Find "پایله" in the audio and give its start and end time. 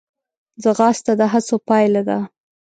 1.67-2.01